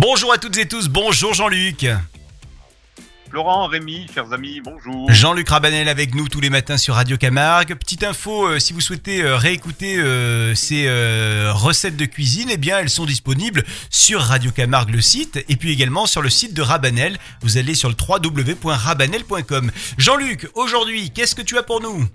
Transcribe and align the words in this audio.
Bonjour 0.00 0.32
à 0.32 0.38
toutes 0.38 0.56
et 0.58 0.68
tous, 0.68 0.88
bonjour 0.88 1.34
Jean-Luc. 1.34 1.84
Florent, 3.30 3.66
Rémi, 3.66 4.06
chers 4.14 4.32
amis, 4.32 4.60
bonjour. 4.60 5.10
Jean-Luc 5.10 5.48
Rabanel 5.48 5.88
avec 5.88 6.14
nous 6.14 6.28
tous 6.28 6.40
les 6.40 6.50
matins 6.50 6.76
sur 6.76 6.94
Radio 6.94 7.16
Camargue. 7.16 7.74
Petite 7.74 8.04
info, 8.04 8.46
euh, 8.46 8.58
si 8.60 8.72
vous 8.72 8.80
souhaitez 8.80 9.22
euh, 9.22 9.36
réécouter 9.36 9.98
euh, 9.98 10.54
ces 10.54 10.88
recettes 11.50 11.96
de 11.96 12.04
cuisine, 12.04 12.48
eh 12.48 12.58
bien 12.58 12.78
elles 12.78 12.90
sont 12.90 13.06
disponibles 13.06 13.64
sur 13.90 14.20
Radio 14.20 14.52
Camargue 14.52 14.90
le 14.90 15.00
site 15.00 15.44
et 15.48 15.56
puis 15.56 15.72
également 15.72 16.06
sur 16.06 16.22
le 16.22 16.30
site 16.30 16.54
de 16.54 16.62
Rabanel. 16.62 17.18
Vous 17.42 17.58
allez 17.58 17.74
sur 17.74 17.88
le 17.88 17.96
www.rabanel.com. 17.98 19.72
Jean-Luc, 19.98 20.48
aujourd'hui, 20.54 21.10
qu'est-ce 21.10 21.34
que 21.34 21.42
tu 21.42 21.58
as 21.58 21.64
pour 21.64 21.80
nous? 21.80 22.06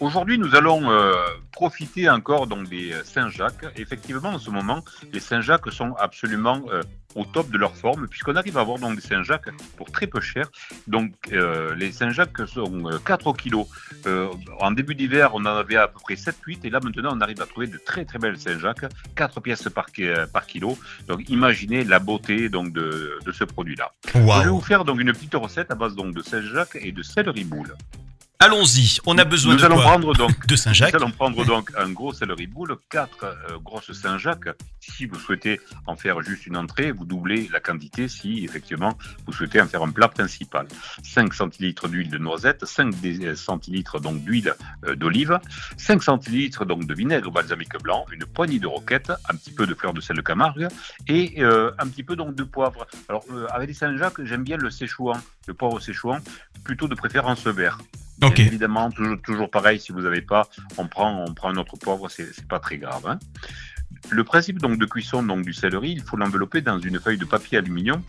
Aujourd'hui, 0.00 0.38
nous 0.38 0.54
allons 0.54 0.90
euh, 0.90 1.12
profiter 1.52 2.08
encore 2.08 2.46
donc 2.46 2.68
des 2.70 2.92
euh, 2.92 3.04
Saint-Jacques. 3.04 3.66
Effectivement, 3.76 4.30
en 4.30 4.38
ce 4.38 4.48
moment, 4.50 4.82
les 5.12 5.20
Saint-Jacques 5.20 5.70
sont 5.70 5.94
absolument 5.98 6.62
euh, 6.72 6.82
au 7.14 7.26
top 7.26 7.50
de 7.50 7.58
leur 7.58 7.76
forme, 7.76 8.08
puisqu'on 8.08 8.34
arrive 8.36 8.56
à 8.56 8.62
avoir 8.62 8.78
donc 8.78 8.94
des 8.96 9.02
Saint-Jacques 9.02 9.50
pour 9.76 9.90
très 9.92 10.06
peu 10.06 10.20
cher. 10.22 10.46
Donc, 10.86 11.12
euh, 11.32 11.74
les 11.74 11.92
Saint-Jacques 11.92 12.48
sont 12.48 12.86
euh, 12.90 12.98
4 13.04 13.26
au 13.26 13.34
kilo. 13.34 13.68
Euh, 14.06 14.28
en 14.58 14.70
début 14.70 14.94
d'hiver, 14.94 15.32
on 15.34 15.40
en 15.40 15.44
avait 15.46 15.76
à 15.76 15.86
peu 15.86 15.98
près 16.02 16.14
7-8, 16.14 16.60
et 16.64 16.70
là 16.70 16.80
maintenant, 16.82 17.10
on 17.12 17.20
arrive 17.20 17.42
à 17.42 17.46
trouver 17.46 17.66
de 17.66 17.76
très 17.76 18.06
très 18.06 18.18
belles 18.18 18.38
Saint-Jacques, 18.38 18.86
4 19.16 19.40
pièces 19.42 19.68
par, 19.68 19.92
ki- 19.92 20.08
par 20.32 20.46
kilo. 20.46 20.78
Donc, 21.08 21.28
imaginez 21.28 21.84
la 21.84 21.98
beauté 21.98 22.48
donc 22.48 22.72
de, 22.72 23.18
de 23.22 23.32
ce 23.32 23.44
produit-là. 23.44 23.92
Je 24.14 24.44
vais 24.44 24.50
vous 24.50 24.62
faire 24.62 24.86
donc 24.86 24.98
une 24.98 25.12
petite 25.12 25.34
recette 25.34 25.70
à 25.70 25.74
base 25.74 25.94
donc 25.94 26.14
de 26.14 26.22
Saint-Jacques 26.22 26.78
et 26.80 26.90
de 26.90 27.02
céleri 27.02 27.44
boule. 27.44 27.74
Allons-y, 28.42 28.96
on 29.04 29.18
a 29.18 29.24
besoin 29.24 29.52
nous 29.52 29.60
de 29.60 29.64
allons 29.66 29.74
quoi 29.74 29.84
prendre 29.84 30.14
donc 30.14 30.46
De 30.46 30.56
Saint-Jacques. 30.56 30.94
Nous 30.94 31.02
allons 31.02 31.10
prendre 31.10 31.44
donc 31.44 31.70
un 31.76 31.90
gros 31.90 32.14
céleri 32.14 32.46
boule, 32.46 32.74
quatre 32.88 33.24
euh, 33.24 33.58
grosses 33.62 33.92
Saint-Jacques. 33.92 34.48
Si 34.80 35.04
vous 35.04 35.18
souhaitez 35.18 35.60
en 35.86 35.94
faire 35.94 36.22
juste 36.22 36.46
une 36.46 36.56
entrée, 36.56 36.90
vous 36.90 37.04
doublez 37.04 37.50
la 37.52 37.60
quantité 37.60 38.08
si 38.08 38.42
effectivement 38.42 38.96
vous 39.26 39.32
souhaitez 39.34 39.60
en 39.60 39.66
faire 39.66 39.82
un 39.82 39.90
plat 39.90 40.08
principal. 40.08 40.66
5 41.02 41.34
centilitres 41.34 41.86
d'huile 41.88 42.08
de 42.08 42.16
noisette, 42.16 42.64
5 42.64 42.98
dé- 43.02 43.26
euh, 43.26 43.36
centilitres 43.36 44.00
donc 44.00 44.24
d'huile 44.24 44.54
euh, 44.86 44.96
d'olive, 44.96 45.38
5 45.76 46.02
centilitres 46.02 46.64
donc 46.64 46.86
de 46.86 46.94
vinaigre 46.94 47.30
balsamique 47.30 47.76
blanc, 47.82 48.06
une 48.10 48.24
poignée 48.24 48.58
de 48.58 48.66
roquette, 48.66 49.12
un 49.28 49.34
petit 49.36 49.52
peu 49.52 49.66
de 49.66 49.74
fleur 49.74 49.92
de 49.92 50.00
sel 50.00 50.16
de 50.16 50.22
Camargue 50.22 50.68
et 51.08 51.42
euh, 51.44 51.72
un 51.78 51.86
petit 51.88 52.04
peu 52.04 52.16
donc 52.16 52.34
de 52.36 52.44
poivre. 52.44 52.86
Alors 53.10 53.22
avec 53.50 53.68
les 53.68 53.74
Saint-Jacques, 53.74 54.24
j'aime 54.24 54.44
bien 54.44 54.56
le 54.56 54.70
séchouan, 54.70 55.20
le 55.46 55.52
poivre 55.52 55.78
séchouan, 55.78 56.20
plutôt 56.64 56.88
de 56.88 56.94
préférence 56.94 57.46
vert. 57.46 57.76
Évidemment, 58.22 58.90
toujours, 58.90 59.20
toujours 59.22 59.50
pareil, 59.50 59.80
si 59.80 59.92
vous 59.92 60.02
n'avez 60.02 60.22
pas, 60.22 60.48
on 60.78 60.86
prend, 60.86 61.24
un 61.44 61.56
autre 61.56 61.76
poivre, 61.76 62.08
c'est 62.08 62.46
pas 62.46 62.58
très 62.58 62.78
grave. 62.78 63.06
hein. 63.06 63.18
Le 64.08 64.24
principe 64.24 64.58
de 64.58 64.86
cuisson 64.86 65.22
donc 65.22 65.44
du 65.44 65.52
céleri, 65.52 65.92
il 65.92 66.02
faut 66.02 66.16
l'envelopper 66.16 66.60
dans 66.60 66.78
une 66.78 66.98
feuille 67.00 67.18
de 67.18 67.24
papier 67.24 67.58
aluminium 67.58 68.02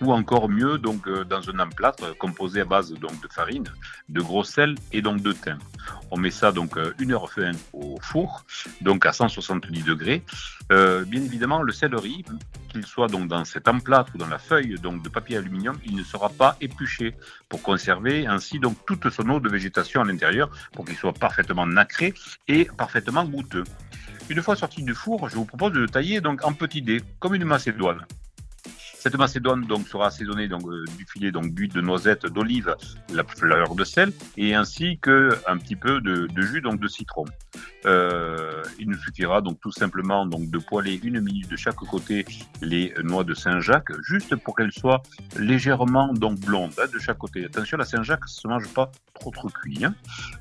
ou 0.00 0.12
encore 0.12 0.48
mieux 0.48 0.78
donc 0.78 1.06
euh, 1.06 1.24
dans 1.24 1.48
un 1.50 1.58
emplâtre 1.58 2.16
composé 2.18 2.60
à 2.60 2.64
base 2.64 2.92
donc 2.92 3.20
de 3.22 3.28
farine, 3.28 3.64
de 4.08 4.20
gros 4.20 4.44
sel 4.44 4.74
et 4.92 5.02
donc 5.02 5.22
de 5.22 5.32
thym. 5.32 5.58
On 6.10 6.16
met 6.16 6.30
ça 6.30 6.52
donc 6.52 6.76
euh, 6.76 6.92
une 6.98 7.12
heure 7.12 7.28
au 7.72 7.98
four, 8.00 8.44
donc 8.80 9.06
à 9.06 9.12
170 9.12 9.82
degrés. 9.82 10.22
Euh, 10.72 11.04
bien 11.04 11.22
évidemment, 11.22 11.62
le 11.62 11.72
céleri, 11.72 12.24
soit 12.84 13.08
donc 13.08 13.28
dans 13.28 13.44
cet 13.44 13.68
emplâtre 13.68 14.12
ou 14.14 14.18
dans 14.18 14.28
la 14.28 14.38
feuille 14.38 14.76
donc 14.80 15.02
de 15.02 15.08
papier 15.08 15.36
aluminium, 15.36 15.78
il 15.84 15.96
ne 15.96 16.02
sera 16.02 16.28
pas 16.28 16.56
épluché 16.60 17.14
pour 17.48 17.62
conserver 17.62 18.26
ainsi 18.26 18.58
donc 18.58 18.76
toute 18.86 19.10
son 19.10 19.28
eau 19.30 19.40
de 19.40 19.48
végétation 19.48 20.00
à 20.00 20.04
l'intérieur 20.04 20.50
pour 20.72 20.84
qu'il 20.84 20.96
soit 20.96 21.12
parfaitement 21.12 21.66
nacré 21.66 22.14
et 22.46 22.66
parfaitement 22.76 23.24
goûteux. 23.24 23.64
Une 24.30 24.42
fois 24.42 24.56
sorti 24.56 24.82
du 24.82 24.94
four, 24.94 25.28
je 25.28 25.36
vous 25.36 25.46
propose 25.46 25.72
de 25.72 25.80
le 25.80 25.88
tailler 25.88 26.20
donc 26.20 26.44
en 26.44 26.52
petits 26.52 26.82
dés, 26.82 27.02
comme 27.18 27.34
une 27.34 27.44
macédoine. 27.44 28.06
Cette 29.00 29.16
macédoine 29.16 29.64
donc 29.64 29.86
sera 29.86 30.08
assaisonnée 30.08 30.48
donc 30.48 30.66
euh, 30.66 30.84
du 30.96 31.06
filet 31.06 31.30
donc 31.30 31.54
d'huile 31.54 31.72
de 31.72 31.80
noisette, 31.80 32.26
d'olive, 32.26 32.74
la 33.14 33.22
fleur 33.22 33.76
de 33.76 33.84
sel 33.84 34.12
et 34.36 34.56
ainsi 34.56 34.98
que 35.00 35.38
un 35.46 35.56
petit 35.56 35.76
peu 35.76 36.00
de, 36.00 36.28
jus 36.36 36.60
donc 36.60 36.80
de 36.80 36.88
citron. 36.88 37.24
Euh, 37.86 38.62
il 38.80 38.88
nous 38.88 38.98
suffira 38.98 39.40
donc 39.40 39.60
tout 39.60 39.70
simplement 39.70 40.26
donc 40.26 40.50
de 40.50 40.58
poêler 40.58 41.00
une 41.04 41.20
minute 41.20 41.48
de 41.48 41.56
chaque 41.56 41.76
côté 41.76 42.26
les 42.60 42.92
noix 43.04 43.22
de 43.22 43.34
Saint-Jacques, 43.34 43.92
juste 44.02 44.34
pour 44.34 44.56
qu'elles 44.56 44.72
soient 44.72 45.02
légèrement 45.36 46.12
donc 46.12 46.40
blondes 46.40 46.72
hein, 46.82 46.86
de 46.92 46.98
chaque 46.98 47.18
côté. 47.18 47.44
Attention, 47.44 47.78
la 47.78 47.84
Saint-Jacques 47.84 48.26
se 48.26 48.48
mange 48.48 48.68
pas 48.74 48.90
trop 49.14 49.30
trop 49.30 49.48
cuit. 49.48 49.84
hein. 49.84 49.94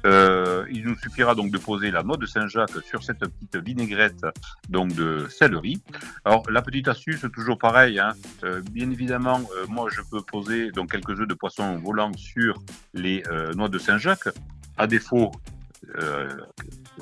Euh, 0.06 0.66
il 0.72 0.84
nous 0.84 0.98
suffira 0.98 1.36
donc 1.36 1.52
de 1.52 1.60
poser 1.60 1.92
la 1.92 2.02
noix 2.02 2.18
de 2.18 2.26
Saint-Jacques 2.26 2.84
sur 2.90 3.04
cette 3.04 3.20
petite 3.20 3.64
vinaigrette 3.64 4.26
donc 4.70 4.94
de 4.94 5.28
céleri. 5.30 5.80
Alors 6.26 6.44
la 6.50 6.64
petite 6.64 6.88
astuce, 6.88 7.24
toujours 7.32 7.60
pareil. 7.60 8.00
Hein, 8.00 8.14
euh, 8.48 8.62
bien 8.72 8.90
évidemment, 8.92 9.40
euh, 9.56 9.66
moi 9.68 9.90
je 9.92 10.02
peux 10.10 10.22
poser 10.22 10.72
donc 10.72 10.92
quelques 10.92 11.20
œufs 11.20 11.28
de 11.28 11.34
poisson 11.34 11.78
volant 11.78 12.12
sur 12.16 12.62
les 12.94 13.24
euh, 13.28 13.52
noix 13.54 13.70
de 13.70 13.78
Saint-Jacques. 13.78 14.30
À 14.78 14.86
défaut, 14.88 15.32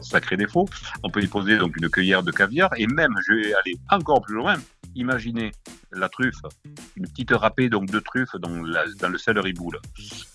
sacré 0.02 0.38
défaut, 0.38 0.66
on 1.04 1.10
peut 1.10 1.22
y 1.22 1.28
poser 1.28 1.58
donc 1.58 1.76
une 1.78 1.90
cuillère 1.90 2.24
de 2.24 2.32
caviar 2.32 2.70
et 2.78 2.88
même, 2.88 3.14
je 3.28 3.34
vais 3.34 3.54
aller 3.54 3.76
encore 3.90 4.22
plus 4.22 4.36
loin. 4.36 4.56
Imaginez 4.96 5.52
la 5.92 6.08
truffe, 6.08 6.40
une 6.96 7.06
petite 7.08 7.32
râpée 7.32 7.68
donc 7.70 7.88
de 7.90 8.00
truffe 8.00 8.36
dans, 8.40 8.62
la- 8.64 8.86
dans 9.02 9.10
le 9.10 9.18
céleri 9.18 9.52
boule. 9.54 9.78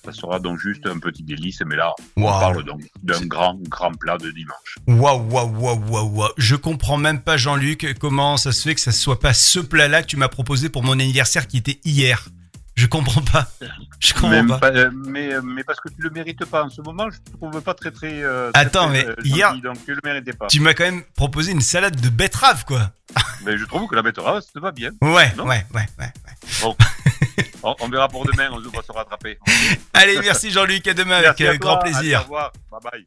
Ça 0.05 0.13
sera 0.13 0.39
donc 0.41 0.59
juste 0.59 0.87
un 0.87 0.99
petit 0.99 1.23
délice, 1.23 1.61
mais 1.67 1.77
là 1.77 1.93
on 2.17 2.23
parle 2.25 2.65
donc 2.65 2.81
d'un 3.03 3.21
grand 3.27 3.55
grand 3.69 3.93
plat 3.93 4.17
de 4.19 4.31
dimanche. 4.31 4.79
Waouh, 4.87 5.29
waouh, 5.31 5.49
waouh, 5.59 5.79
waouh, 5.91 6.09
waouh. 6.17 6.31
Je 6.39 6.57
comprends 6.57 6.97
même 6.97 7.21
pas, 7.21 7.37
Jean-Luc, 7.37 7.97
comment 8.01 8.37
ça 8.37 8.53
se 8.53 8.63
fait 8.63 8.75
que 8.75 8.81
ça 8.81 8.93
soit 8.93 9.21
pas 9.21 9.35
ce 9.35 9.61
plat-là 9.61 10.03
que 10.03 10.07
tu 10.09 10.17
m'as 10.17 10.29
proposé 10.29 10.69
pour 10.69 10.83
mon 10.83 10.93
anniversaire 10.93 11.47
qui 11.47 11.59
était 11.59 11.81
hier. 11.85 12.27
Je 12.77 12.87
comprends 12.87 13.21
pas. 13.21 13.47
Je 13.99 14.15
comprends 14.15 14.47
pas. 14.47 14.59
pas, 14.59 14.71
euh, 14.71 14.91
mais, 14.95 15.35
euh, 15.35 15.43
mais 15.45 15.65
parce 15.65 15.81
que 15.81 15.91
tu 15.91 16.01
le 16.01 16.09
mérites 16.09 16.47
pas 16.47 16.65
en 16.65 16.71
ce 16.71 16.81
moment, 16.81 17.11
je 17.11 17.19
te 17.19 17.37
trouve 17.37 17.61
pas 17.61 17.75
très 17.75 17.91
très. 17.91 18.23
euh, 18.23 18.51
Attends, 18.55 18.89
très, 18.89 18.93
mais 19.05 19.07
euh, 19.07 19.15
hier- 19.23 19.55
donc 19.61 19.85
tu 19.85 19.93
le 19.93 20.01
méritais 20.03 20.33
pas. 20.33 20.47
Tu 20.47 20.61
m'as 20.61 20.73
quand 20.73 20.85
même 20.85 21.03
proposé 21.15 21.53
une 21.53 21.61
salade 21.61 22.01
de 22.01 22.09
betterave, 22.09 22.65
quoi. 22.65 22.91
Mais 23.45 23.59
je 23.59 23.65
trouve 23.67 23.87
que 23.87 23.95
la 23.97 24.03
betterave, 24.03 24.41
ça 24.41 24.49
te 24.55 24.59
va 24.61 24.71
bien. 24.73 24.91
Ouais, 25.03 25.31
Non 25.37 25.45
ouais, 25.47 25.67
ouais, 25.75 25.87
ouais. 25.99 26.13
Bon. 26.63 26.75
on, 27.63 27.75
on 27.81 27.89
verra 27.89 28.09
pour 28.09 28.25
demain, 28.25 28.51
on 28.53 28.59
va 28.59 28.83
se 28.83 28.93
rattraper. 28.93 29.39
Allez, 29.93 30.19
merci 30.21 30.51
Jean-Luc, 30.51 30.87
à 30.87 30.95
demain 30.95 31.17
avec 31.17 31.41
à 31.41 31.45
euh, 31.51 31.57
grand 31.57 31.79
allez, 31.79 31.93
plaisir. 31.93 32.21
au 32.21 32.23
revoir, 32.23 32.53
bye 32.71 32.81
bye. 32.93 33.07